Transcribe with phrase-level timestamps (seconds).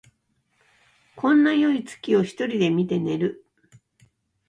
[1.15, 3.45] こんなよい月を一人で見て寝る